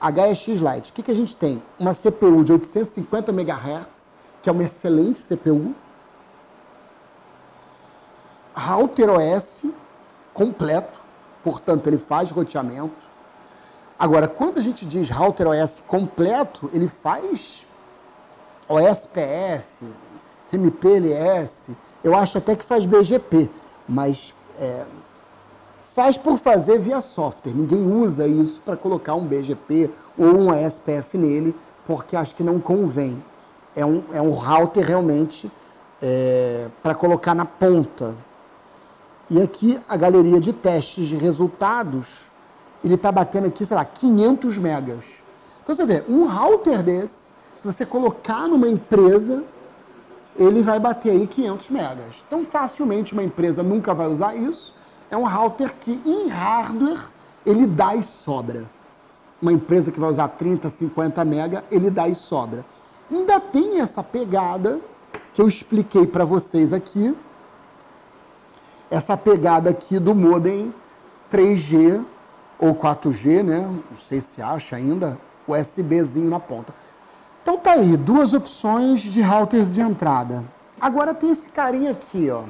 HEX 0.00 0.46
Lite. 0.46 0.90
O 0.90 0.94
que, 0.94 1.02
que 1.02 1.10
a 1.10 1.14
gente 1.14 1.36
tem? 1.36 1.62
Uma 1.78 1.92
CPU 1.92 2.42
de 2.42 2.52
850 2.52 3.30
MHz, 3.30 4.14
que 4.42 4.48
é 4.48 4.52
uma 4.52 4.62
excelente 4.62 5.22
CPU. 5.22 5.74
Router 8.54 9.10
OS 9.10 9.64
completo, 10.32 11.00
portanto, 11.44 11.86
ele 11.86 11.98
faz 11.98 12.30
roteamento. 12.30 13.10
Agora, 13.98 14.26
quando 14.26 14.58
a 14.58 14.62
gente 14.62 14.86
diz 14.86 15.10
Router 15.10 15.46
OS 15.48 15.82
completo, 15.86 16.70
ele 16.72 16.88
faz 16.88 17.66
OSPF, 18.66 19.84
MPLS, 20.52 21.76
eu 22.02 22.16
acho 22.16 22.38
até 22.38 22.56
que 22.56 22.64
faz 22.64 22.86
BGP, 22.86 23.50
mas 23.86 24.34
é, 24.58 24.84
faz 25.94 26.16
por 26.16 26.38
fazer 26.38 26.78
via 26.78 27.00
software. 27.00 27.52
Ninguém 27.54 27.86
usa 27.90 28.26
isso 28.26 28.60
para 28.62 28.76
colocar 28.76 29.14
um 29.14 29.26
BGP 29.26 29.90
ou 30.16 30.26
um 30.26 30.50
ASPF 30.50 31.18
nele, 31.18 31.54
porque 31.86 32.16
acho 32.16 32.34
que 32.34 32.42
não 32.42 32.60
convém. 32.60 33.22
É 33.74 33.84
um, 33.84 34.02
é 34.12 34.20
um 34.20 34.30
router 34.30 34.84
realmente 34.84 35.50
é, 36.00 36.68
para 36.82 36.94
colocar 36.94 37.34
na 37.34 37.44
ponta. 37.44 38.14
E 39.28 39.40
aqui 39.40 39.78
a 39.88 39.96
galeria 39.96 40.40
de 40.40 40.52
testes 40.52 41.06
de 41.06 41.16
resultados, 41.16 42.30
ele 42.84 42.94
está 42.94 43.12
batendo 43.12 43.46
aqui, 43.46 43.64
sei 43.64 43.76
lá, 43.76 43.84
500 43.84 44.58
megas. 44.58 45.04
Então 45.62 45.74
você 45.74 45.86
vê, 45.86 46.04
um 46.08 46.26
router 46.26 46.82
desse, 46.82 47.30
se 47.56 47.64
você 47.64 47.86
colocar 47.86 48.48
numa 48.48 48.68
empresa, 48.68 49.44
ele 50.36 50.62
vai 50.62 50.80
bater 50.80 51.10
aí 51.10 51.26
500 51.26 51.70
megas. 51.70 52.14
Então 52.26 52.44
facilmente 52.44 53.12
uma 53.12 53.22
empresa 53.22 53.62
nunca 53.62 53.94
vai 53.94 54.08
usar 54.08 54.34
isso, 54.34 54.74
é 55.10 55.16
um 55.16 55.26
router 55.26 55.74
que 55.74 56.00
em 56.04 56.28
hardware 56.28 57.08
ele 57.44 57.66
dá 57.66 57.94
e 57.94 58.02
sobra. 58.02 58.64
Uma 59.40 59.52
empresa 59.52 59.90
que 59.90 59.98
vai 59.98 60.08
usar 60.08 60.28
30, 60.28 60.68
50 60.68 61.24
mega, 61.24 61.64
ele 61.70 61.90
dá 61.90 62.06
e 62.08 62.14
sobra. 62.14 62.64
Ainda 63.10 63.40
tem 63.40 63.80
essa 63.80 64.02
pegada 64.02 64.78
que 65.32 65.42
eu 65.42 65.48
expliquei 65.48 66.06
para 66.06 66.24
vocês 66.24 66.72
aqui, 66.72 67.16
essa 68.90 69.16
pegada 69.16 69.70
aqui 69.70 69.98
do 69.98 70.14
modem 70.14 70.74
3G 71.30 72.04
ou 72.58 72.74
4G, 72.74 73.42
né? 73.42 73.60
Não 73.90 73.98
sei 73.98 74.20
se 74.20 74.42
acha 74.42 74.76
ainda, 74.76 75.18
USBzinho 75.46 76.28
na 76.28 76.38
ponta. 76.40 76.74
Então 77.42 77.56
tá 77.56 77.72
aí, 77.72 77.96
duas 77.96 78.32
opções 78.32 79.00
de 79.00 79.22
routers 79.22 79.74
de 79.74 79.80
entrada. 79.80 80.44
Agora 80.80 81.14
tem 81.14 81.30
esse 81.30 81.48
carinha 81.48 81.92
aqui, 81.92 82.30
ó. 82.30 82.44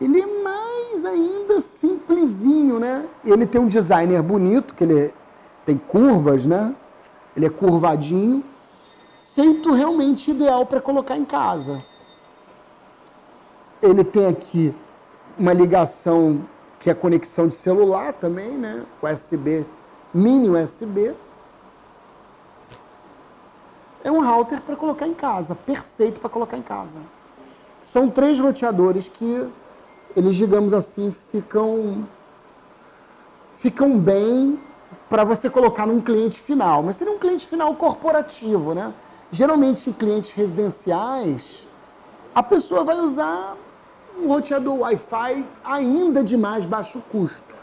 Ele 0.00 0.20
é 0.20 0.42
mais 0.42 1.04
ainda 1.04 1.60
simplesinho, 1.60 2.78
né? 2.78 3.08
Ele 3.24 3.46
tem 3.46 3.60
um 3.60 3.68
designer 3.68 4.22
bonito, 4.22 4.74
que 4.74 4.84
ele 4.84 5.14
tem 5.64 5.78
curvas, 5.78 6.44
né? 6.44 6.74
Ele 7.34 7.46
é 7.46 7.50
curvadinho, 7.50 8.44
feito 9.34 9.72
realmente 9.72 10.30
ideal 10.30 10.66
para 10.66 10.80
colocar 10.80 11.16
em 11.16 11.24
casa. 11.24 11.82
Ele 13.82 14.04
tem 14.04 14.26
aqui 14.26 14.74
uma 15.38 15.52
ligação 15.52 16.46
que 16.80 16.90
é 16.90 16.94
conexão 16.94 17.48
de 17.48 17.54
celular 17.54 18.12
também, 18.12 18.50
né? 18.50 18.84
USB, 19.02 19.66
mini 20.12 20.48
USB. 20.48 21.14
É 24.04 24.10
um 24.10 24.24
router 24.24 24.60
para 24.60 24.76
colocar 24.76 25.06
em 25.06 25.14
casa, 25.14 25.54
perfeito 25.54 26.20
para 26.20 26.30
colocar 26.30 26.56
em 26.56 26.62
casa. 26.62 26.98
São 27.82 28.08
três 28.08 28.38
roteadores 28.38 29.08
que 29.08 29.48
eles, 30.16 30.34
digamos 30.34 30.72
assim, 30.72 31.14
ficam 31.30 32.08
ficam 33.52 33.98
bem 33.98 34.58
para 35.08 35.24
você 35.24 35.48
colocar 35.48 35.86
num 35.86 36.00
cliente 36.00 36.38
final, 36.38 36.82
mas 36.82 36.96
seria 36.96 37.12
um 37.12 37.18
cliente 37.18 37.46
final 37.46 37.74
corporativo, 37.74 38.74
né? 38.74 38.92
Geralmente 39.30 39.90
em 39.90 39.92
clientes 39.92 40.30
residenciais, 40.30 41.66
a 42.34 42.42
pessoa 42.42 42.84
vai 42.84 42.98
usar 42.98 43.56
um 44.18 44.28
roteador 44.28 44.80
Wi-Fi 44.80 45.44
ainda 45.64 46.24
de 46.24 46.36
mais 46.36 46.64
baixo 46.64 47.02
custo. 47.10 47.55